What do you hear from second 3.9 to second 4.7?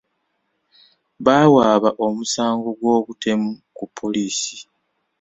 poliisi.